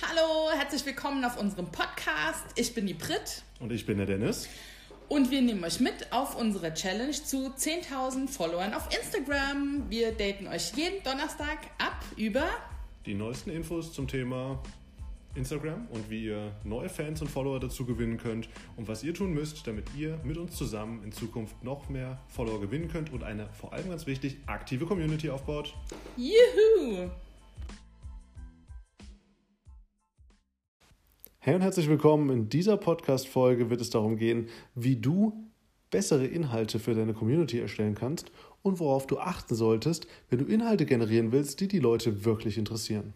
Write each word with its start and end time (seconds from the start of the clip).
Hallo, 0.00 0.50
herzlich 0.56 0.86
willkommen 0.86 1.24
auf 1.24 1.40
unserem 1.40 1.66
Podcast. 1.66 2.44
Ich 2.54 2.72
bin 2.72 2.86
die 2.86 2.94
Brit. 2.94 3.42
Und 3.58 3.72
ich 3.72 3.84
bin 3.84 3.96
der 3.96 4.06
Dennis. 4.06 4.48
Und 5.08 5.32
wir 5.32 5.42
nehmen 5.42 5.64
euch 5.64 5.80
mit 5.80 6.12
auf 6.12 6.36
unsere 6.36 6.72
Challenge 6.72 7.10
zu 7.10 7.48
10.000 7.48 8.28
Followern 8.28 8.74
auf 8.74 8.88
Instagram. 8.96 9.90
Wir 9.90 10.12
daten 10.12 10.46
euch 10.46 10.72
jeden 10.76 11.02
Donnerstag 11.02 11.58
ab 11.78 12.04
über 12.16 12.46
die 13.06 13.14
neuesten 13.14 13.50
Infos 13.50 13.92
zum 13.92 14.06
Thema 14.06 14.62
Instagram 15.34 15.88
und 15.90 16.08
wie 16.10 16.26
ihr 16.26 16.52
neue 16.62 16.88
Fans 16.88 17.20
und 17.20 17.28
Follower 17.28 17.58
dazu 17.58 17.84
gewinnen 17.84 18.18
könnt 18.18 18.48
und 18.76 18.86
was 18.86 19.02
ihr 19.02 19.14
tun 19.14 19.32
müsst, 19.32 19.66
damit 19.66 19.86
ihr 19.96 20.20
mit 20.22 20.36
uns 20.36 20.54
zusammen 20.56 21.02
in 21.02 21.10
Zukunft 21.10 21.64
noch 21.64 21.88
mehr 21.88 22.20
Follower 22.28 22.60
gewinnen 22.60 22.88
könnt 22.88 23.12
und 23.12 23.24
eine 23.24 23.48
vor 23.52 23.72
allem 23.72 23.90
ganz 23.90 24.06
wichtig 24.06 24.36
aktive 24.46 24.86
Community 24.86 25.28
aufbaut. 25.28 25.74
Juhu! 26.16 27.10
Hey 31.48 31.54
und 31.54 31.62
herzlich 31.62 31.88
willkommen. 31.88 32.28
In 32.28 32.50
dieser 32.50 32.76
Podcast-Folge 32.76 33.70
wird 33.70 33.80
es 33.80 33.88
darum 33.88 34.18
gehen, 34.18 34.50
wie 34.74 34.96
du 34.96 35.48
bessere 35.90 36.26
Inhalte 36.26 36.78
für 36.78 36.92
deine 36.92 37.14
Community 37.14 37.58
erstellen 37.58 37.94
kannst 37.94 38.30
und 38.60 38.80
worauf 38.80 39.06
du 39.06 39.18
achten 39.18 39.54
solltest, 39.54 40.06
wenn 40.28 40.40
du 40.40 40.44
Inhalte 40.44 40.84
generieren 40.84 41.32
willst, 41.32 41.60
die 41.60 41.66
die 41.66 41.78
Leute 41.78 42.26
wirklich 42.26 42.58
interessieren. 42.58 43.14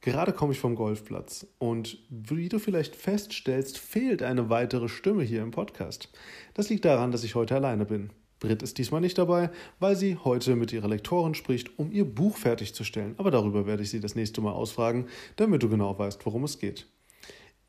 Gerade 0.00 0.32
komme 0.32 0.52
ich 0.52 0.58
vom 0.58 0.74
Golfplatz 0.74 1.46
und 1.58 1.98
wie 2.10 2.48
du 2.48 2.58
vielleicht 2.58 2.96
feststellst, 2.96 3.78
fehlt 3.78 4.24
eine 4.24 4.50
weitere 4.50 4.88
Stimme 4.88 5.22
hier 5.22 5.42
im 5.42 5.52
Podcast. 5.52 6.10
Das 6.54 6.70
liegt 6.70 6.86
daran, 6.86 7.12
dass 7.12 7.22
ich 7.22 7.36
heute 7.36 7.54
alleine 7.54 7.84
bin. 7.84 8.10
Britt 8.40 8.64
ist 8.64 8.78
diesmal 8.78 9.00
nicht 9.00 9.16
dabei, 9.16 9.50
weil 9.78 9.94
sie 9.94 10.16
heute 10.16 10.56
mit 10.56 10.72
ihrer 10.72 10.88
Lektorin 10.88 11.34
spricht, 11.34 11.78
um 11.78 11.92
ihr 11.92 12.04
Buch 12.04 12.36
fertigzustellen. 12.36 13.14
Aber 13.16 13.30
darüber 13.30 13.64
werde 13.64 13.84
ich 13.84 13.90
sie 13.90 14.00
das 14.00 14.16
nächste 14.16 14.40
Mal 14.40 14.54
ausfragen, 14.54 15.06
damit 15.36 15.62
du 15.62 15.68
genau 15.68 15.96
weißt, 15.96 16.26
worum 16.26 16.42
es 16.42 16.58
geht. 16.58 16.88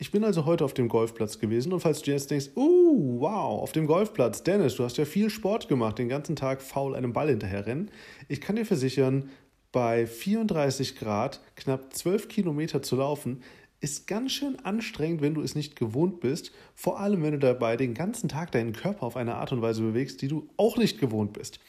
Ich 0.02 0.12
bin 0.12 0.24
also 0.24 0.46
heute 0.46 0.64
auf 0.64 0.74
dem 0.74 0.88
Golfplatz 0.88 1.40
gewesen 1.40 1.74
und 1.74 1.82
falls 1.82 2.02
du 2.02 2.12
jetzt 2.12 2.32
denkst, 2.32 2.52
uh, 2.56 3.20
wow, 3.20 3.62
auf 3.62 3.74
dem 3.74 3.86
Golfplatz, 3.86 4.44
Dennis, 4.44 4.76
du 4.76 4.86
hast 4.86 4.96
ja 4.96 5.04
viel 5.04 5.30
Sport 5.30 5.68
gemacht, 5.68 6.00
den 6.00 6.08
ganzen 6.08 6.38
Tag 6.38 6.62
faul 6.62 6.96
einem 6.96 7.12
Ball 7.12 7.28
hinterherrennen. 7.28 7.92
Ich 8.30 8.40
kann 8.40 8.56
dir 8.56 8.66
versichern, 8.66 9.30
bei 9.74 10.08
34 10.08 10.96
Grad 10.96 11.42
knapp 11.58 11.94
12 11.94 12.30
Kilometer 12.30 12.82
zu 12.82 12.96
laufen, 12.96 13.44
ist 13.82 14.08
ganz 14.08 14.32
schön 14.32 14.58
anstrengend, 14.64 15.22
wenn 15.22 15.34
du 15.34 15.42
es 15.42 15.54
nicht 15.54 15.76
gewohnt 15.76 16.22
bist, 16.22 16.54
vor 16.74 17.02
allem 17.02 17.22
wenn 17.22 17.34
du 17.34 17.40
dabei 17.40 17.76
den 17.76 17.94
ganzen 17.94 18.30
Tag 18.30 18.54
deinen 18.54 18.72
Körper 18.72 19.06
auf 19.06 19.18
eine 19.18 19.36
Art 19.36 19.52
und 19.52 19.62
Weise 19.62 19.82
bewegst, 19.82 20.22
die 20.22 20.30
du 20.30 20.48
auch 20.56 20.78
nicht 20.78 21.02
gewohnt 21.02 21.34
bist. 21.34 21.60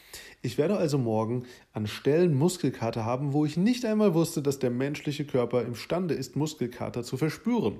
Ich 0.41 0.57
werde 0.57 0.77
also 0.77 0.97
morgen 0.97 1.43
an 1.73 1.85
Stellen 1.85 2.33
Muskelkater 2.33 3.03
haben, 3.03 3.33
wo 3.33 3.43
ich 3.43 3.57
nicht 3.57 3.83
einmal 3.83 4.13
wusste, 4.13 4.41
dass 4.41 4.57
der 4.57 4.71
menschliche 4.71 5.25
Körper 5.25 5.63
imstande 5.63 6.13
ist, 6.13 6.37
Muskelkater 6.37 7.03
zu 7.03 7.17
verspüren. 7.17 7.79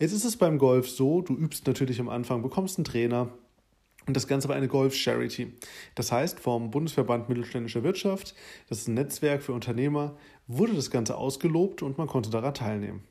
Jetzt 0.00 0.12
ist 0.12 0.24
es 0.24 0.36
beim 0.36 0.58
Golf 0.58 0.88
so, 0.88 1.22
du 1.22 1.34
übst 1.34 1.66
natürlich 1.66 2.00
am 2.00 2.08
Anfang, 2.08 2.42
bekommst 2.42 2.78
einen 2.78 2.84
Trainer, 2.84 3.32
und 4.06 4.16
das 4.16 4.26
Ganze 4.26 4.48
war 4.48 4.56
eine 4.56 4.68
Golf 4.68 4.94
Charity. 4.94 5.52
Das 5.94 6.10
heißt, 6.10 6.40
vom 6.40 6.70
Bundesverband 6.70 7.28
Mittelständischer 7.28 7.82
Wirtschaft, 7.82 8.34
das 8.68 8.78
ist 8.78 8.88
ein 8.88 8.94
Netzwerk 8.94 9.42
für 9.42 9.52
Unternehmer, 9.52 10.16
wurde 10.46 10.72
das 10.72 10.90
Ganze 10.90 11.18
ausgelobt 11.18 11.82
und 11.82 11.98
man 11.98 12.06
konnte 12.06 12.30
daran 12.30 12.54
teilnehmen. 12.54 13.02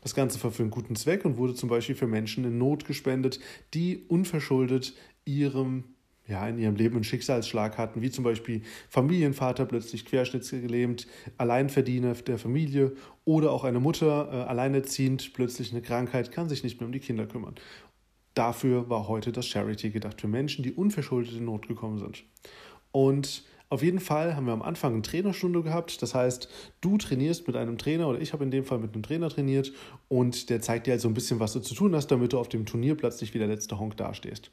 Das 0.00 0.14
Ganze 0.14 0.42
war 0.42 0.50
für 0.50 0.62
einen 0.62 0.70
guten 0.70 0.96
Zweck 0.96 1.26
und 1.26 1.36
wurde 1.36 1.54
zum 1.54 1.68
Beispiel 1.68 1.94
für 1.94 2.06
Menschen 2.06 2.44
in 2.44 2.56
Not 2.56 2.86
gespendet, 2.86 3.38
die 3.74 4.06
unverschuldet 4.08 4.94
ihrem 5.26 5.95
ja, 6.28 6.46
in 6.48 6.58
ihrem 6.58 6.74
Leben 6.74 6.96
einen 6.96 7.04
Schicksalsschlag 7.04 7.78
hatten, 7.78 8.02
wie 8.02 8.10
zum 8.10 8.24
Beispiel 8.24 8.62
Familienvater 8.88 9.64
plötzlich 9.64 10.04
querschnittsgelähmt, 10.04 11.06
Alleinverdiener 11.38 12.14
der 12.14 12.38
Familie 12.38 12.92
oder 13.24 13.52
auch 13.52 13.64
eine 13.64 13.80
Mutter 13.80 14.28
äh, 14.32 14.36
alleinerziehend, 14.48 15.32
plötzlich 15.34 15.72
eine 15.72 15.82
Krankheit, 15.82 16.32
kann 16.32 16.48
sich 16.48 16.64
nicht 16.64 16.80
mehr 16.80 16.86
um 16.86 16.92
die 16.92 17.00
Kinder 17.00 17.26
kümmern. 17.26 17.54
Dafür 18.34 18.90
war 18.90 19.08
heute 19.08 19.32
das 19.32 19.46
Charity 19.46 19.90
gedacht, 19.90 20.20
für 20.20 20.28
Menschen, 20.28 20.62
die 20.62 20.72
unverschuldet 20.72 21.34
in 21.36 21.46
Not 21.46 21.68
gekommen 21.68 21.98
sind. 21.98 22.24
Und 22.92 23.44
auf 23.68 23.82
jeden 23.82 23.98
Fall 23.98 24.36
haben 24.36 24.46
wir 24.46 24.52
am 24.52 24.62
Anfang 24.62 24.92
eine 24.92 25.02
Trainerstunde 25.02 25.62
gehabt. 25.62 26.00
Das 26.00 26.14
heißt, 26.14 26.48
du 26.80 26.98
trainierst 26.98 27.46
mit 27.46 27.56
einem 27.56 27.78
Trainer 27.78 28.08
oder 28.08 28.20
ich 28.20 28.32
habe 28.32 28.44
in 28.44 28.50
dem 28.50 28.64
Fall 28.64 28.78
mit 28.78 28.94
einem 28.94 29.02
Trainer 29.02 29.28
trainiert 29.28 29.72
und 30.08 30.50
der 30.50 30.60
zeigt 30.60 30.86
dir 30.86 30.92
halt 30.92 31.00
so 31.00 31.08
ein 31.08 31.14
bisschen, 31.14 31.40
was 31.40 31.52
du 31.52 31.60
zu 31.60 31.74
tun 31.74 31.94
hast, 31.94 32.08
damit 32.08 32.32
du 32.32 32.38
auf 32.38 32.48
dem 32.48 32.64
Turnierplatz 32.64 33.20
nicht 33.20 33.34
wie 33.34 33.38
der 33.38 33.48
letzte 33.48 33.78
Honk 33.78 33.96
dastehst. 33.96 34.52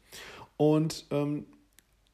Und 0.57 1.05
ähm, 1.11 1.45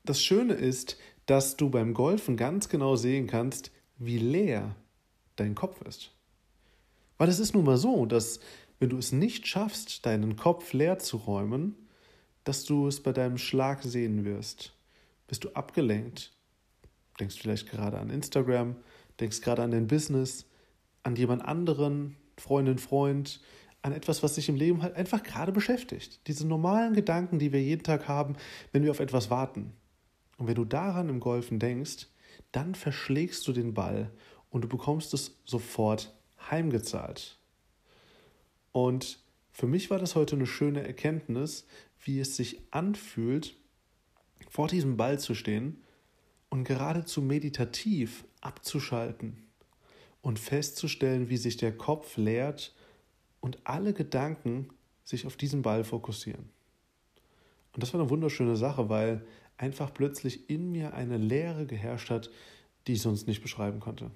das 0.03 0.21
Schöne 0.21 0.53
ist, 0.53 0.97
dass 1.25 1.57
du 1.57 1.69
beim 1.69 1.93
Golfen 1.93 2.37
ganz 2.37 2.69
genau 2.69 2.95
sehen 2.95 3.27
kannst, 3.27 3.71
wie 3.97 4.17
leer 4.17 4.75
dein 5.35 5.55
Kopf 5.55 5.81
ist. 5.81 6.11
Weil 7.17 7.29
es 7.29 7.39
ist 7.39 7.53
nun 7.53 7.65
mal 7.65 7.77
so, 7.77 8.05
dass 8.05 8.39
wenn 8.79 8.89
du 8.89 8.97
es 8.97 9.11
nicht 9.11 9.45
schaffst, 9.45 10.05
deinen 10.05 10.37
Kopf 10.37 10.73
leer 10.73 10.99
zu 10.99 11.17
räumen, 11.17 11.75
dass 12.45 12.63
du 12.63 12.87
es 12.87 13.03
bei 13.03 13.11
deinem 13.11 13.37
Schlag 13.37 13.83
sehen 13.83 14.25
wirst. 14.25 14.73
Bist 15.27 15.43
du 15.43 15.49
abgelenkt? 15.49 16.33
Denkst 17.19 17.37
vielleicht 17.39 17.69
gerade 17.69 17.99
an 17.99 18.09
Instagram, 18.09 18.77
denkst 19.19 19.41
gerade 19.41 19.61
an 19.63 19.71
dein 19.71 19.87
Business, 19.87 20.45
an 21.03 21.15
jemand 21.15 21.43
anderen, 21.43 22.15
Freundin, 22.37 22.77
Freund, 22.77 23.41
an 23.81 23.93
etwas, 23.93 24.23
was 24.23 24.35
sich 24.35 24.49
im 24.49 24.55
Leben 24.55 24.81
halt 24.81 24.95
einfach 24.95 25.23
gerade 25.23 25.51
beschäftigt. 25.51 26.21
Diese 26.27 26.47
normalen 26.47 26.93
Gedanken, 26.93 27.39
die 27.39 27.51
wir 27.51 27.61
jeden 27.61 27.83
Tag 27.83 28.07
haben, 28.07 28.35
wenn 28.71 28.83
wir 28.83 28.91
auf 28.91 28.99
etwas 28.99 29.29
warten. 29.29 29.73
Und 30.39 30.47
wenn 30.47 30.55
du 30.55 30.65
daran 30.65 31.09
im 31.09 31.19
Golfen 31.19 31.59
denkst, 31.59 32.07
dann 32.53 32.73
verschlägst 32.73 33.45
du 33.47 33.51
den 33.51 33.73
Ball 33.73 34.09
und 34.49 34.63
du 34.63 34.69
bekommst 34.69 35.13
es 35.13 35.37
sofort 35.43 36.15
heimgezahlt. 36.49 37.37
Und 38.71 39.19
für 39.51 39.67
mich 39.67 39.89
war 39.89 39.99
das 39.99 40.15
heute 40.15 40.37
eine 40.37 40.47
schöne 40.47 40.87
Erkenntnis, 40.87 41.67
wie 42.01 42.21
es 42.21 42.37
sich 42.37 42.61
anfühlt, 42.71 43.57
vor 44.49 44.69
diesem 44.69 44.95
Ball 44.95 45.19
zu 45.19 45.35
stehen 45.35 45.83
und 46.49 46.63
geradezu 46.63 47.21
meditativ 47.21 48.23
abzuschalten 48.39 49.43
und 50.21 50.39
festzustellen, 50.39 51.29
wie 51.29 51.37
sich 51.37 51.57
der 51.57 51.77
Kopf 51.77 52.15
leert 52.15 52.73
und 53.41 53.59
alle 53.65 53.93
Gedanken 53.93 54.69
sich 55.03 55.27
auf 55.27 55.35
diesen 55.35 55.63
Ball 55.63 55.83
fokussieren. 55.83 56.49
Und 57.73 57.83
das 57.83 57.93
war 57.93 57.99
eine 57.99 58.09
wunderschöne 58.09 58.55
Sache, 58.55 58.87
weil 58.87 59.25
einfach 59.59 59.93
plötzlich 59.93 60.49
in 60.49 60.71
mir 60.71 60.93
eine 60.93 61.17
Leere 61.17 61.65
geherrscht 61.65 62.09
hat, 62.09 62.31
die 62.87 62.93
ich 62.93 63.01
sonst 63.01 63.27
nicht 63.27 63.41
beschreiben 63.41 63.79
konnte. 63.79 64.09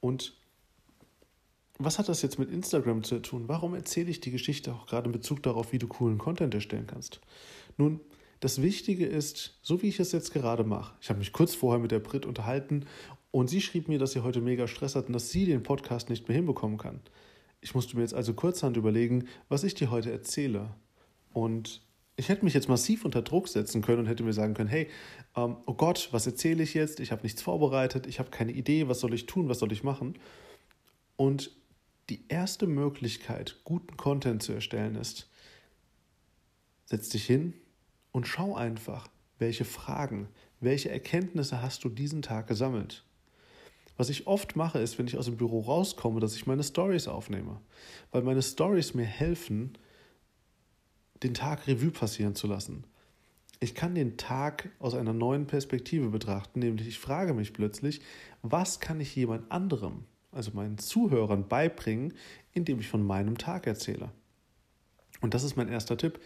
Und 0.00 0.36
was 1.78 1.98
hat 1.98 2.08
das 2.08 2.22
jetzt 2.22 2.38
mit 2.38 2.50
Instagram 2.50 3.02
zu 3.02 3.18
tun? 3.20 3.48
Warum 3.48 3.74
erzähle 3.74 4.10
ich 4.10 4.20
die 4.20 4.30
Geschichte 4.30 4.72
auch 4.72 4.86
gerade 4.86 5.06
in 5.06 5.12
Bezug 5.12 5.42
darauf, 5.42 5.72
wie 5.72 5.78
du 5.78 5.88
coolen 5.88 6.18
Content 6.18 6.54
erstellen 6.54 6.86
kannst? 6.86 7.20
Nun, 7.78 8.00
das 8.40 8.60
Wichtige 8.60 9.06
ist, 9.06 9.58
so 9.62 9.82
wie 9.82 9.88
ich 9.88 9.98
es 10.00 10.12
jetzt 10.12 10.32
gerade 10.32 10.64
mache, 10.64 10.94
ich 11.00 11.08
habe 11.08 11.18
mich 11.18 11.32
kurz 11.32 11.54
vorher 11.54 11.80
mit 11.80 11.90
der 11.90 12.00
Brit 12.00 12.26
unterhalten 12.26 12.84
und 13.30 13.48
sie 13.48 13.62
schrieb 13.62 13.88
mir, 13.88 13.98
dass 13.98 14.12
sie 14.12 14.20
heute 14.20 14.42
mega 14.42 14.68
Stress 14.68 14.94
hat 14.94 15.06
und 15.06 15.14
dass 15.14 15.30
sie 15.30 15.46
den 15.46 15.62
Podcast 15.62 16.10
nicht 16.10 16.28
mehr 16.28 16.36
hinbekommen 16.36 16.76
kann. 16.76 17.00
Ich 17.62 17.74
musste 17.74 17.96
mir 17.96 18.02
jetzt 18.02 18.14
also 18.14 18.34
kurzhand 18.34 18.76
überlegen, 18.76 19.28
was 19.48 19.64
ich 19.64 19.74
dir 19.74 19.90
heute 19.90 20.10
erzähle. 20.10 20.74
Und 21.32 21.80
ich 22.16 22.28
hätte 22.28 22.44
mich 22.44 22.54
jetzt 22.54 22.68
massiv 22.68 23.04
unter 23.04 23.22
Druck 23.22 23.48
setzen 23.48 23.82
können 23.82 24.00
und 24.00 24.06
hätte 24.06 24.22
mir 24.22 24.32
sagen 24.32 24.54
können, 24.54 24.68
hey, 24.68 24.88
ähm, 25.34 25.56
oh 25.66 25.74
Gott, 25.74 26.08
was 26.12 26.26
erzähle 26.26 26.62
ich 26.62 26.74
jetzt? 26.74 27.00
Ich 27.00 27.10
habe 27.10 27.22
nichts 27.22 27.40
vorbereitet, 27.40 28.06
ich 28.06 28.18
habe 28.18 28.30
keine 28.30 28.52
Idee, 28.52 28.88
was 28.88 29.00
soll 29.00 29.14
ich 29.14 29.26
tun, 29.26 29.48
was 29.48 29.58
soll 29.58 29.72
ich 29.72 29.82
machen? 29.82 30.18
Und 31.16 31.50
die 32.10 32.24
erste 32.28 32.66
Möglichkeit, 32.66 33.60
guten 33.64 33.96
Content 33.96 34.42
zu 34.42 34.52
erstellen, 34.52 34.96
ist, 34.96 35.30
setz 36.84 37.08
dich 37.08 37.24
hin 37.24 37.54
und 38.10 38.26
schau 38.26 38.54
einfach, 38.54 39.08
welche 39.38 39.64
Fragen, 39.64 40.28
welche 40.60 40.90
Erkenntnisse 40.90 41.62
hast 41.62 41.84
du 41.84 41.88
diesen 41.88 42.22
Tag 42.22 42.46
gesammelt. 42.46 43.04
Was 43.96 44.10
ich 44.10 44.26
oft 44.26 44.56
mache, 44.56 44.78
ist, 44.78 44.98
wenn 44.98 45.06
ich 45.06 45.16
aus 45.16 45.26
dem 45.26 45.36
Büro 45.36 45.60
rauskomme, 45.60 46.20
dass 46.20 46.34
ich 46.34 46.46
meine 46.46 46.62
Stories 46.62 47.08
aufnehme, 47.08 47.60
weil 48.10 48.22
meine 48.22 48.42
Stories 48.42 48.94
mir 48.94 49.04
helfen, 49.04 49.78
den 51.22 51.34
Tag 51.34 51.66
Revue 51.66 51.90
passieren 51.90 52.34
zu 52.34 52.46
lassen. 52.46 52.84
Ich 53.60 53.74
kann 53.74 53.94
den 53.94 54.16
Tag 54.16 54.70
aus 54.80 54.94
einer 54.94 55.12
neuen 55.12 55.46
Perspektive 55.46 56.08
betrachten, 56.08 56.58
nämlich 56.58 56.88
ich 56.88 56.98
frage 56.98 57.32
mich 57.32 57.52
plötzlich, 57.52 58.00
was 58.42 58.80
kann 58.80 59.00
ich 59.00 59.14
jemand 59.14 59.50
anderem, 59.52 60.04
also 60.32 60.50
meinen 60.52 60.78
Zuhörern, 60.78 61.46
beibringen, 61.46 62.14
indem 62.52 62.80
ich 62.80 62.88
von 62.88 63.06
meinem 63.06 63.38
Tag 63.38 63.66
erzähle. 63.68 64.10
Und 65.20 65.34
das 65.34 65.44
ist 65.44 65.56
mein 65.56 65.68
erster 65.68 65.96
Tipp. 65.96 66.18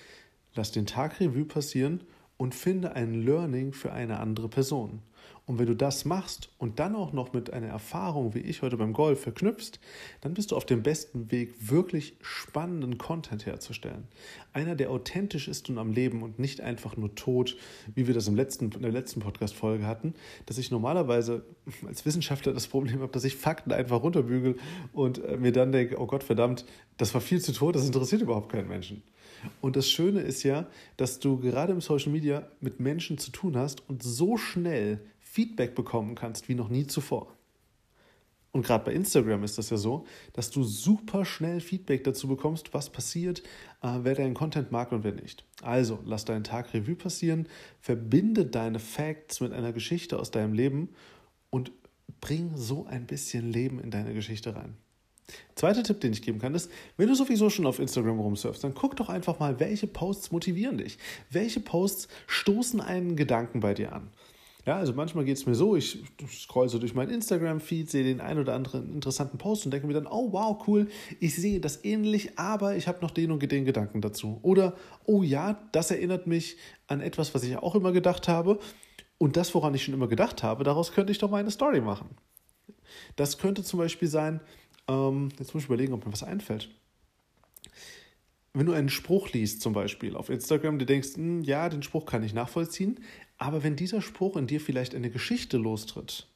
Lass 0.54 0.72
den 0.72 0.86
Tag 0.86 1.20
Revue 1.20 1.44
passieren 1.44 2.04
und 2.38 2.54
finde 2.54 2.96
ein 2.96 3.12
Learning 3.12 3.74
für 3.74 3.92
eine 3.92 4.18
andere 4.18 4.48
Person. 4.48 5.02
Und 5.46 5.60
wenn 5.60 5.66
du 5.66 5.76
das 5.76 6.04
machst 6.04 6.50
und 6.58 6.80
dann 6.80 6.96
auch 6.96 7.12
noch 7.12 7.32
mit 7.32 7.52
einer 7.52 7.68
Erfahrung 7.68 8.34
wie 8.34 8.40
ich 8.40 8.62
heute 8.62 8.76
beim 8.76 8.92
Golf 8.92 9.20
verknüpfst, 9.20 9.78
dann 10.20 10.34
bist 10.34 10.50
du 10.50 10.56
auf 10.56 10.66
dem 10.66 10.82
besten 10.82 11.30
Weg, 11.30 11.54
wirklich 11.60 12.16
spannenden 12.20 12.98
Content 12.98 13.46
herzustellen. 13.46 14.08
Einer, 14.52 14.74
der 14.74 14.90
authentisch 14.90 15.46
ist 15.46 15.70
und 15.70 15.78
am 15.78 15.92
Leben 15.92 16.24
und 16.24 16.40
nicht 16.40 16.60
einfach 16.60 16.96
nur 16.96 17.14
tot, 17.14 17.56
wie 17.94 18.08
wir 18.08 18.14
das 18.14 18.26
im 18.26 18.34
letzten, 18.34 18.72
in 18.72 18.82
der 18.82 18.90
letzten 18.90 19.20
Podcast-Folge 19.20 19.86
hatten, 19.86 20.14
dass 20.46 20.58
ich 20.58 20.72
normalerweise 20.72 21.44
als 21.86 22.04
Wissenschaftler 22.04 22.52
das 22.52 22.66
Problem 22.66 23.00
habe, 23.00 23.12
dass 23.12 23.24
ich 23.24 23.36
Fakten 23.36 23.70
einfach 23.70 24.02
runterbügel 24.02 24.56
und 24.92 25.22
äh, 25.24 25.36
mir 25.36 25.52
dann 25.52 25.70
denke, 25.70 26.00
oh 26.00 26.06
Gott 26.06 26.24
verdammt, 26.24 26.64
das 26.96 27.14
war 27.14 27.20
viel 27.20 27.40
zu 27.40 27.52
tot, 27.52 27.76
das 27.76 27.86
interessiert 27.86 28.22
überhaupt 28.22 28.50
keinen 28.50 28.68
Menschen. 28.68 29.02
Und 29.60 29.76
das 29.76 29.88
Schöne 29.88 30.20
ist 30.20 30.42
ja, 30.42 30.66
dass 30.96 31.18
du 31.18 31.38
gerade 31.38 31.72
im 31.72 31.80
Social 31.80 32.12
Media 32.12 32.48
mit 32.60 32.80
Menschen 32.80 33.18
zu 33.18 33.30
tun 33.30 33.56
hast 33.56 33.88
und 33.88 34.02
so 34.02 34.36
schnell 34.36 35.00
Feedback 35.20 35.74
bekommen 35.74 36.14
kannst 36.14 36.48
wie 36.48 36.54
noch 36.54 36.68
nie 36.68 36.86
zuvor. 36.86 37.36
Und 38.56 38.64
gerade 38.64 38.86
bei 38.86 38.94
Instagram 38.94 39.44
ist 39.44 39.58
das 39.58 39.68
ja 39.68 39.76
so, 39.76 40.06
dass 40.32 40.50
du 40.50 40.64
super 40.64 41.26
schnell 41.26 41.60
Feedback 41.60 42.04
dazu 42.04 42.26
bekommst, 42.26 42.72
was 42.72 42.88
passiert, 42.88 43.42
äh, 43.82 43.98
wer 44.00 44.14
deinen 44.14 44.32
Content 44.32 44.72
mag 44.72 44.92
und 44.92 45.04
wer 45.04 45.12
nicht. 45.12 45.44
Also 45.60 45.98
lass 46.06 46.24
deinen 46.24 46.42
Tag 46.42 46.72
Revue 46.72 46.94
passieren, 46.94 47.50
verbinde 47.82 48.46
deine 48.46 48.78
Facts 48.78 49.42
mit 49.42 49.52
einer 49.52 49.74
Geschichte 49.74 50.18
aus 50.18 50.30
deinem 50.30 50.54
Leben 50.54 50.88
und 51.50 51.70
bring 52.22 52.56
so 52.56 52.86
ein 52.86 53.06
bisschen 53.06 53.52
Leben 53.52 53.78
in 53.78 53.90
deine 53.90 54.14
Geschichte 54.14 54.56
rein. 54.56 54.74
Zweiter 55.54 55.82
Tipp, 55.82 56.00
den 56.00 56.12
ich 56.12 56.22
geben 56.22 56.38
kann, 56.38 56.54
ist, 56.54 56.70
wenn 56.96 57.08
du 57.08 57.14
sowieso 57.14 57.50
schon 57.50 57.66
auf 57.66 57.78
Instagram 57.78 58.20
rumsurfst, 58.20 58.62
dann 58.62 58.74
guck 58.74 58.96
doch 58.96 59.08
einfach 59.08 59.38
mal, 59.38 59.58
welche 59.58 59.86
Posts 59.86 60.30
motivieren 60.30 60.78
dich. 60.78 60.98
Welche 61.30 61.60
Posts 61.60 62.08
stoßen 62.26 62.80
einen 62.80 63.16
Gedanken 63.16 63.60
bei 63.60 63.74
dir 63.74 63.92
an. 63.92 64.10
Ja, 64.66 64.78
also 64.78 64.92
manchmal 64.92 65.24
geht 65.24 65.36
es 65.36 65.46
mir 65.46 65.54
so, 65.54 65.76
ich 65.76 66.02
scroll 66.28 66.68
so 66.68 66.80
durch 66.80 66.92
meinen 66.92 67.10
Instagram-Feed, 67.10 67.88
sehe 67.88 68.02
den 68.02 68.20
ein 68.20 68.36
oder 68.36 68.52
anderen 68.52 68.92
interessanten 68.92 69.38
Post 69.38 69.64
und 69.64 69.70
denke 69.70 69.86
mir 69.86 69.92
dann, 69.92 70.08
oh 70.08 70.32
wow, 70.32 70.60
cool, 70.66 70.88
ich 71.20 71.36
sehe 71.36 71.60
das 71.60 71.84
ähnlich, 71.84 72.36
aber 72.36 72.74
ich 72.76 72.88
habe 72.88 73.00
noch 73.00 73.12
den 73.12 73.30
und 73.30 73.40
den 73.40 73.64
Gedanken 73.64 74.00
dazu. 74.00 74.40
Oder, 74.42 74.74
oh 75.04 75.22
ja, 75.22 75.68
das 75.70 75.92
erinnert 75.92 76.26
mich 76.26 76.56
an 76.88 77.00
etwas, 77.00 77.32
was 77.32 77.44
ich 77.44 77.56
auch 77.56 77.76
immer 77.76 77.92
gedacht 77.92 78.26
habe. 78.26 78.58
Und 79.18 79.36
das, 79.36 79.54
woran 79.54 79.72
ich 79.72 79.84
schon 79.84 79.94
immer 79.94 80.08
gedacht 80.08 80.42
habe, 80.42 80.64
daraus 80.64 80.90
könnte 80.90 81.12
ich 81.12 81.18
doch 81.18 81.30
mal 81.30 81.38
eine 81.38 81.52
Story 81.52 81.80
machen. 81.80 82.16
Das 83.14 83.38
könnte 83.38 83.62
zum 83.62 83.78
Beispiel 83.78 84.08
sein, 84.08 84.40
ähm, 84.88 85.30
jetzt 85.38 85.54
muss 85.54 85.64
ich 85.64 85.68
überlegen, 85.68 85.92
ob 85.92 86.04
mir 86.06 86.12
was 86.12 86.22
einfällt 86.22 86.68
wenn 88.56 88.66
du 88.66 88.72
einen 88.72 88.88
Spruch 88.88 89.32
liest, 89.32 89.60
zum 89.60 89.74
Beispiel 89.74 90.16
auf 90.16 90.30
Instagram, 90.30 90.78
du 90.78 90.86
denkst, 90.86 91.16
hm, 91.16 91.42
ja, 91.42 91.68
den 91.68 91.82
Spruch 91.82 92.06
kann 92.06 92.22
ich 92.22 92.32
nachvollziehen, 92.32 93.00
aber 93.36 93.62
wenn 93.62 93.76
dieser 93.76 94.00
Spruch 94.00 94.36
in 94.36 94.46
dir 94.46 94.62
vielleicht 94.62 94.94
eine 94.94 95.10
Geschichte 95.10 95.58
lostritt, 95.58 96.26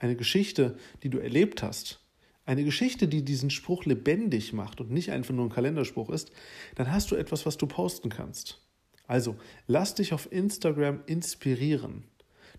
eine 0.00 0.16
Geschichte, 0.16 0.76
die 1.04 1.08
du 1.08 1.18
erlebt 1.18 1.62
hast, 1.62 2.00
eine 2.46 2.64
Geschichte, 2.64 3.06
die 3.06 3.24
diesen 3.24 3.50
Spruch 3.50 3.84
lebendig 3.84 4.52
macht 4.52 4.80
und 4.80 4.90
nicht 4.90 5.12
einfach 5.12 5.32
nur 5.32 5.46
ein 5.46 5.50
Kalenderspruch 5.50 6.10
ist, 6.10 6.32
dann 6.74 6.90
hast 6.90 7.12
du 7.12 7.14
etwas, 7.14 7.46
was 7.46 7.56
du 7.56 7.68
posten 7.68 8.08
kannst. 8.08 8.60
Also, 9.06 9.36
lass 9.68 9.94
dich 9.94 10.12
auf 10.12 10.32
Instagram 10.32 11.00
inspirieren. 11.06 12.04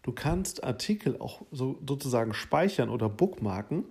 Du 0.01 0.13
kannst 0.13 0.63
Artikel 0.63 1.19
auch 1.19 1.41
so, 1.51 1.77
sozusagen 1.85 2.33
speichern 2.33 2.89
oder 2.89 3.09
bookmarken 3.09 3.83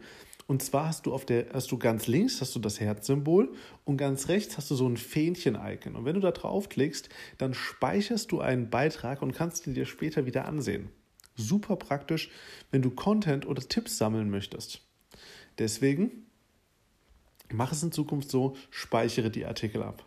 und 0.50 0.64
zwar 0.64 0.88
hast 0.88 1.06
du 1.06 1.14
auf 1.14 1.24
der, 1.24 1.46
hast 1.52 1.70
du 1.70 1.78
ganz 1.78 2.08
links 2.08 2.40
hast 2.40 2.56
du 2.56 2.58
das 2.58 2.80
Herzsymbol 2.80 3.52
und 3.84 3.98
ganz 3.98 4.26
rechts 4.26 4.56
hast 4.56 4.68
du 4.68 4.74
so 4.74 4.84
ein 4.88 4.96
Fähnchen-Icon. 4.96 5.94
Und 5.94 6.04
wenn 6.04 6.14
du 6.14 6.20
da 6.20 6.32
draufklickst, 6.32 7.08
dann 7.38 7.54
speicherst 7.54 8.32
du 8.32 8.40
einen 8.40 8.68
Beitrag 8.68 9.22
und 9.22 9.32
kannst 9.32 9.68
ihn 9.68 9.74
dir 9.74 9.86
später 9.86 10.26
wieder 10.26 10.46
ansehen. 10.46 10.88
Super 11.36 11.76
praktisch, 11.76 12.32
wenn 12.72 12.82
du 12.82 12.90
Content 12.90 13.46
oder 13.46 13.62
Tipps 13.62 13.96
sammeln 13.96 14.28
möchtest. 14.28 14.82
Deswegen 15.60 16.26
mach 17.52 17.70
es 17.70 17.84
in 17.84 17.92
Zukunft 17.92 18.28
so, 18.28 18.56
speichere 18.70 19.30
die 19.30 19.46
Artikel 19.46 19.84
ab. 19.84 20.04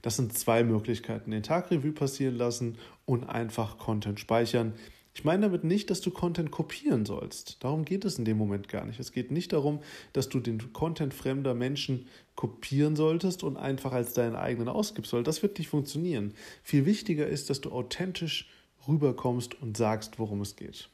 Das 0.00 0.16
sind 0.16 0.32
zwei 0.32 0.64
Möglichkeiten. 0.64 1.30
Den 1.30 1.42
Tag 1.42 1.70
Revue 1.70 1.92
passieren 1.92 2.36
lassen 2.36 2.78
und 3.04 3.24
einfach 3.24 3.76
Content 3.76 4.18
speichern. 4.18 4.72
Ich 5.18 5.24
meine 5.24 5.42
damit 5.42 5.64
nicht, 5.64 5.90
dass 5.90 6.00
du 6.00 6.12
Content 6.12 6.52
kopieren 6.52 7.04
sollst. 7.04 7.56
Darum 7.64 7.84
geht 7.84 8.04
es 8.04 8.20
in 8.20 8.24
dem 8.24 8.38
Moment 8.38 8.68
gar 8.68 8.84
nicht. 8.84 9.00
Es 9.00 9.10
geht 9.10 9.32
nicht 9.32 9.52
darum, 9.52 9.80
dass 10.12 10.28
du 10.28 10.38
den 10.38 10.72
Content 10.72 11.12
fremder 11.12 11.54
Menschen 11.54 12.06
kopieren 12.36 12.94
solltest 12.94 13.42
und 13.42 13.56
einfach 13.56 13.90
als 13.90 14.12
deinen 14.12 14.36
eigenen 14.36 14.68
ausgibst, 14.68 15.12
weil 15.12 15.24
das 15.24 15.42
wird 15.42 15.58
nicht 15.58 15.70
funktionieren. 15.70 16.34
Viel 16.62 16.86
wichtiger 16.86 17.26
ist, 17.26 17.50
dass 17.50 17.60
du 17.60 17.72
authentisch 17.72 18.48
rüberkommst 18.86 19.60
und 19.60 19.76
sagst, 19.76 20.20
worum 20.20 20.40
es 20.40 20.54
geht. 20.54 20.88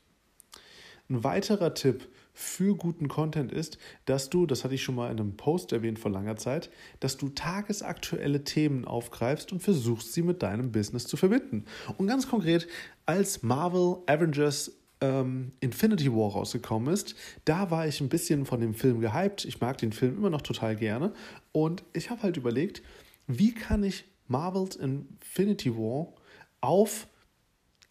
Ein 1.11 1.23
weiterer 1.23 1.75
Tipp 1.75 2.09
für 2.37 2.77
guten 2.77 3.07
Content 3.07 3.53
ist, 3.53 3.79
dass 4.07 4.29
du, 4.29 4.45
das 4.45 4.65
hatte 4.65 4.75
ich 4.75 4.83
schon 4.83 4.97
mal 4.97 5.11
in 5.11 5.21
einem 5.21 5.37
Post 5.37 5.73
erwähnt 5.73 6.01
vor 6.01 6.11
langer 6.11 6.37
Zeit, 6.37 6.69
dass 6.99 7.17
du 7.17 7.29
tagesaktuelle 7.29 8.43
Themen 8.43 8.85
aufgreifst 8.85 9.53
und 9.53 9.63
versuchst, 9.63 10.13
sie 10.13 10.23
mit 10.23 10.43
deinem 10.43 10.73
Business 10.73 11.07
zu 11.07 11.17
verbinden. 11.17 11.65
Und 11.97 12.09
ganz 12.09 12.29
konkret, 12.29 12.67
als 13.07 13.45
Marvel 13.45 13.99
Avengers 14.07 14.73
ähm, 15.01 15.53
Infinity 15.61 16.13
War 16.13 16.33
rausgekommen 16.33 16.93
ist, 16.93 17.15
da 17.45 17.71
war 17.71 17.87
ich 17.87 18.01
ein 18.01 18.09
bisschen 18.09 18.47
von 18.47 18.61
dem 18.61 18.75
Film 18.75 19.01
gehypt. 19.01 19.45
Ich 19.45 19.61
mag 19.61 19.79
den 19.79 19.93
Film 19.93 20.17
immer 20.17 20.31
noch 20.31 20.43
total 20.43 20.75
gerne. 20.75 21.13
Und 21.53 21.85
ich 21.93 22.11
habe 22.11 22.25
halt 22.25 22.37
überlegt, 22.37 22.83
wie 23.29 23.55
kann 23.55 23.85
ich 23.85 24.05
Marvels 24.27 24.75
Infinity 24.75 25.73
War 25.77 26.13
auf 26.61 27.07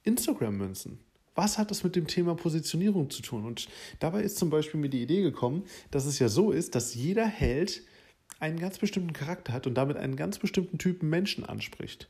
Instagram 0.03 0.57
münzen? 0.57 0.99
Was 1.35 1.57
hat 1.57 1.71
das 1.71 1.83
mit 1.83 1.95
dem 1.95 2.07
Thema 2.07 2.35
Positionierung 2.35 3.09
zu 3.09 3.21
tun? 3.21 3.45
Und 3.45 3.67
dabei 3.99 4.21
ist 4.21 4.37
zum 4.37 4.49
Beispiel 4.49 4.79
mir 4.79 4.89
die 4.89 5.01
Idee 5.01 5.21
gekommen, 5.21 5.63
dass 5.91 6.05
es 6.05 6.19
ja 6.19 6.29
so 6.29 6.51
ist, 6.51 6.75
dass 6.75 6.93
jeder 6.93 7.25
Held 7.25 7.81
einen 8.39 8.59
ganz 8.59 8.77
bestimmten 8.77 9.13
Charakter 9.13 9.53
hat 9.53 9.67
und 9.67 9.75
damit 9.75 9.97
einen 9.97 10.15
ganz 10.15 10.37
bestimmten 10.37 10.77
Typen 10.77 11.09
Menschen 11.09 11.45
anspricht. 11.45 12.09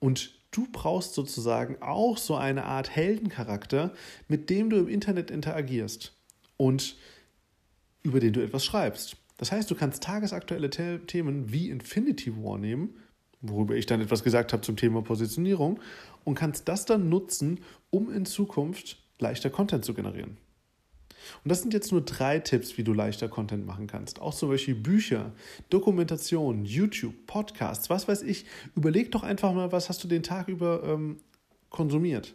Und 0.00 0.34
du 0.50 0.66
brauchst 0.70 1.14
sozusagen 1.14 1.80
auch 1.80 2.18
so 2.18 2.36
eine 2.36 2.64
Art 2.64 2.90
Heldencharakter, 2.90 3.92
mit 4.28 4.50
dem 4.50 4.70
du 4.70 4.76
im 4.76 4.88
Internet 4.88 5.30
interagierst 5.30 6.14
und 6.56 6.96
über 8.02 8.20
den 8.20 8.32
du 8.32 8.42
etwas 8.42 8.64
schreibst. 8.64 9.16
Das 9.38 9.52
heißt, 9.52 9.70
du 9.70 9.74
kannst 9.74 10.02
tagesaktuelle 10.02 10.70
Themen 10.70 11.52
wie 11.52 11.70
Infinity 11.70 12.36
War 12.36 12.58
nehmen, 12.58 12.96
worüber 13.40 13.76
ich 13.76 13.86
dann 13.86 14.00
etwas 14.00 14.24
gesagt 14.24 14.52
habe 14.52 14.62
zum 14.62 14.76
Thema 14.76 15.02
Positionierung, 15.02 15.80
und 16.24 16.34
kannst 16.34 16.68
das 16.68 16.84
dann 16.84 17.08
nutzen, 17.08 17.60
um 17.90 18.12
in 18.12 18.26
Zukunft 18.26 18.98
leichter 19.18 19.50
Content 19.50 19.84
zu 19.84 19.94
generieren. 19.94 20.36
Und 21.44 21.50
das 21.50 21.62
sind 21.62 21.74
jetzt 21.74 21.92
nur 21.92 22.00
drei 22.00 22.38
Tipps, 22.38 22.78
wie 22.78 22.84
du 22.84 22.92
leichter 22.92 23.28
Content 23.28 23.66
machen 23.66 23.86
kannst. 23.86 24.20
Auch 24.20 24.34
zum 24.34 24.48
Beispiel 24.48 24.74
Bücher, 24.74 25.32
Dokumentation, 25.70 26.64
YouTube, 26.64 27.14
Podcasts, 27.26 27.90
was 27.90 28.08
weiß 28.08 28.22
ich. 28.22 28.46
Überleg 28.74 29.10
doch 29.12 29.22
einfach 29.22 29.52
mal, 29.52 29.72
was 29.72 29.88
hast 29.88 30.02
du 30.04 30.08
den 30.08 30.22
Tag 30.22 30.48
über 30.48 30.82
ähm, 30.84 31.18
konsumiert. 31.70 32.34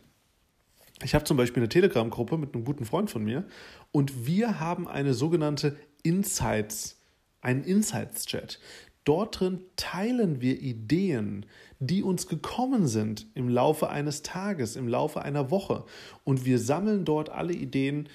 Ich 1.03 1.15
habe 1.15 1.25
zum 1.25 1.37
Beispiel 1.37 1.61
eine 1.61 1.69
Telegram-Gruppe 1.69 2.37
mit 2.37 2.53
einem 2.53 2.65
guten 2.65 2.85
Freund 2.85 3.09
von 3.09 3.23
mir 3.23 3.45
und 3.91 4.25
wir 4.25 4.59
haben 4.59 4.87
eine 4.87 5.13
sogenannte 5.13 5.75
Insights, 6.03 6.99
einen 7.41 7.63
Insights-Chat. 7.63 8.59
Dort 9.03 9.39
drin 9.39 9.59
teilen 9.75 10.39
wir 10.39 10.61
Ideen, 10.61 11.45
die 11.79 12.03
uns 12.03 12.27
gekommen 12.27 12.87
sind 12.87 13.27
im 13.35 13.49
Laufe 13.49 13.89
eines 13.89 14.21
Tages, 14.21 14.75
im 14.75 14.87
Laufe 14.87 15.21
einer 15.21 15.51
Woche. 15.51 15.83
Und 16.23 16.45
wir 16.45 16.57
sammeln 16.59 17.03
dort 17.03 17.29
alle 17.29 17.53
Ideen, 17.53 18.07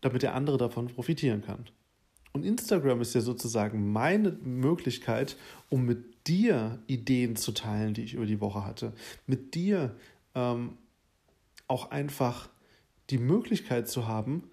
damit 0.00 0.22
der 0.22 0.34
andere 0.34 0.56
davon 0.56 0.86
profitieren 0.86 1.42
kann. 1.42 1.66
Und 2.32 2.44
Instagram 2.44 3.00
ist 3.00 3.14
ja 3.14 3.20
sozusagen 3.20 3.92
meine 3.92 4.30
Möglichkeit, 4.30 5.36
um 5.68 5.84
mit 5.84 6.28
dir 6.28 6.78
Ideen 6.86 7.34
zu 7.34 7.50
teilen, 7.50 7.94
die 7.94 8.02
ich 8.02 8.14
über 8.14 8.26
die 8.26 8.40
Woche 8.40 8.64
hatte. 8.64 8.92
Mit 9.26 9.54
dir 9.54 9.96
ähm, 10.36 10.78
auch 11.66 11.90
einfach 11.90 12.48
die 13.10 13.18
Möglichkeit 13.18 13.88
zu 13.88 14.06
haben, 14.06 14.44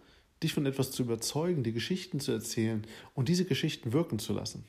dich 0.42 0.54
von 0.54 0.66
etwas 0.66 0.92
zu 0.92 1.04
überzeugen, 1.04 1.64
die 1.64 1.74
Geschichten 1.74 2.20
zu 2.20 2.32
erzählen 2.32 2.86
und 3.14 3.30
diese 3.30 3.46
Geschichten 3.46 3.94
wirken 3.94 4.18
zu 4.18 4.34
lassen. 4.34 4.66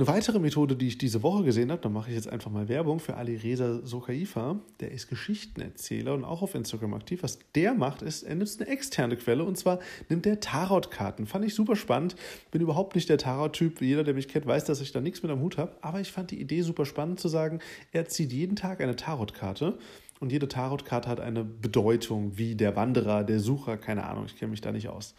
Eine 0.00 0.08
weitere 0.08 0.38
Methode, 0.38 0.76
die 0.76 0.86
ich 0.86 0.96
diese 0.96 1.22
Woche 1.22 1.44
gesehen 1.44 1.70
habe, 1.70 1.82
da 1.82 1.90
mache 1.90 2.08
ich 2.08 2.16
jetzt 2.16 2.26
einfach 2.26 2.50
mal 2.50 2.70
Werbung 2.70 3.00
für 3.00 3.18
Ali 3.18 3.36
Reza 3.36 3.84
Sokaifa, 3.84 4.58
der 4.80 4.92
ist 4.92 5.10
Geschichtenerzähler 5.10 6.14
und 6.14 6.24
auch 6.24 6.40
auf 6.40 6.54
Instagram 6.54 6.94
aktiv. 6.94 7.22
Was 7.22 7.38
der 7.54 7.74
macht, 7.74 8.00
ist, 8.00 8.22
er 8.22 8.34
nutzt 8.34 8.62
eine 8.62 8.70
externe 8.70 9.18
Quelle 9.18 9.44
und 9.44 9.58
zwar 9.58 9.78
nimmt 10.08 10.24
er 10.24 10.40
Tarotkarten. 10.40 11.26
Fand 11.26 11.44
ich 11.44 11.54
super 11.54 11.76
spannend. 11.76 12.16
Bin 12.50 12.62
überhaupt 12.62 12.94
nicht 12.94 13.10
der 13.10 13.18
Tarot-Typ. 13.18 13.82
Jeder, 13.82 14.02
der 14.02 14.14
mich 14.14 14.28
kennt, 14.28 14.46
weiß, 14.46 14.64
dass 14.64 14.80
ich 14.80 14.90
da 14.90 15.02
nichts 15.02 15.22
mit 15.22 15.30
am 15.30 15.42
Hut 15.42 15.58
habe. 15.58 15.76
Aber 15.82 16.00
ich 16.00 16.10
fand 16.10 16.30
die 16.30 16.40
Idee 16.40 16.62
super 16.62 16.86
spannend 16.86 17.20
zu 17.20 17.28
sagen, 17.28 17.58
er 17.92 18.06
zieht 18.06 18.32
jeden 18.32 18.56
Tag 18.56 18.80
eine 18.80 18.96
Tarotkarte 18.96 19.76
und 20.20 20.32
jede 20.32 20.48
Tarotkarte 20.48 21.10
hat 21.10 21.20
eine 21.20 21.44
Bedeutung, 21.44 22.38
wie 22.38 22.54
der 22.54 22.76
Wanderer, 22.76 23.24
der 23.24 23.40
Sucher, 23.40 23.76
keine 23.76 24.04
Ahnung, 24.04 24.24
ich 24.26 24.36
kenne 24.38 24.50
mich 24.50 24.60
da 24.62 24.72
nicht 24.72 24.88
aus. 24.88 25.14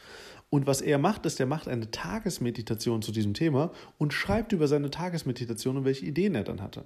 Und 0.52 0.68
was 0.68 0.82
er 0.82 0.98
macht, 0.98 1.26
ist, 1.26 1.40
er 1.40 1.46
macht 1.46 1.70
eine 1.70 1.92
Tagesmeditation 1.92 3.02
zu 3.02 3.14
diesem 3.14 3.34
Thema 3.34 3.72
und 3.98 4.14
schreibt 4.14 4.52
über 4.52 4.68
seine 4.68 4.92
Tagesmeditation 4.92 5.78
und 5.78 5.86
welche 5.86 6.06
Ideen 6.06 6.36
er 6.36 6.44
dann 6.44 6.62
hatte. 6.62 6.84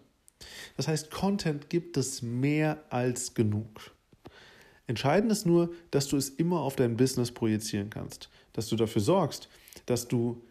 Das 0.78 0.88
heißt, 0.88 1.10
Content 1.10 1.68
gibt 1.72 1.98
es 1.98 2.22
mehr 2.22 2.84
als 2.92 3.34
genug. 3.34 3.96
Entscheidend 4.86 5.32
ist 5.32 5.48
nur, 5.48 5.74
dass 5.90 6.08
du 6.08 6.16
es 6.16 6.30
immer 6.30 6.60
auf 6.60 6.76
dein 6.76 6.96
Business 6.96 7.32
projizieren 7.32 7.90
kannst, 7.90 8.30
dass 8.54 8.70
du 8.70 8.76
dafür 8.76 9.02
sorgst, 9.02 9.50
dass 9.88 10.08
du 10.08 10.44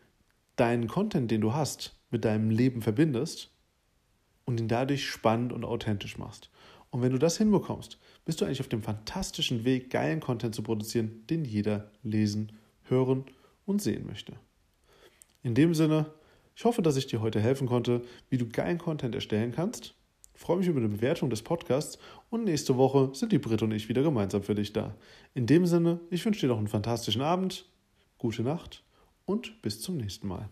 deinen 0.57 0.89
Content, 0.89 1.31
den 1.31 1.41
du 1.41 1.53
hast, 1.53 1.95
mit 2.11 2.25
deinem 2.25 2.51
Leben 2.51 2.83
verbindest 2.83 3.53
und 4.45 4.59
ihn 4.59 4.67
dadurch 4.67 5.09
spannend 5.09 5.53
und 5.53 5.65
authentisch 5.65 6.19
machst. 6.19 6.51
Und 6.91 7.01
wenn 7.03 7.13
du 7.13 7.19
das 7.19 7.39
hinbekommst, 7.39 7.97
bist 8.25 8.41
du 8.41 8.45
eigentlich 8.45 8.61
auf 8.61 8.69
dem 8.69 8.83
fantastischen 8.83 9.65
Weg, 9.65 9.91
geilen 9.91 10.19
Content 10.19 10.57
zu 10.57 10.65
produzieren, 10.65 11.25
den 11.31 11.45
jeder 11.45 11.93
lesen, 12.03 12.51
hören 12.85 13.25
und 13.67 13.83
sehen 13.83 14.07
möchte. 14.07 14.35
In 15.43 15.55
dem 15.55 15.75
Sinne, 15.75 16.13
ich 16.57 16.65
hoffe, 16.65 16.83
dass 16.83 16.97
ich 16.97 17.07
dir 17.07 17.21
heute 17.21 17.41
helfen 17.41 17.67
konnte, 17.67 18.03
wie 18.31 18.39
du 18.39 18.49
geilen 18.49 18.79
Content 18.79 19.15
erstellen 19.15 19.53
kannst. 19.53 19.95
Ich 20.35 20.41
freue 20.41 20.57
mich 20.59 20.67
über 20.67 20.81
eine 20.81 20.89
Bewertung 20.89 21.31
des 21.31 21.43
Podcasts 21.43 21.99
und 22.31 22.45
nächste 22.45 22.77
Woche 22.77 23.11
sind 23.13 23.33
die 23.33 23.39
Brit 23.39 23.63
und 23.63 23.73
ich 23.73 23.89
wieder 23.89 24.03
gemeinsam 24.03 24.43
für 24.43 24.55
dich 24.55 24.73
da. 24.73 24.97
In 25.35 25.47
dem 25.47 25.67
Sinne, 25.67 26.01
ich 26.11 26.25
wünsche 26.25 26.41
dir 26.41 26.49
noch 26.49 26.59
einen 26.59 26.69
fantastischen 26.69 27.23
Abend, 27.23 27.69
gute 28.19 28.43
Nacht 28.43 28.83
und 29.27 29.63
bis 29.63 29.81
zum 29.81 29.97
nächsten 29.97 30.27
Mal. 30.27 30.49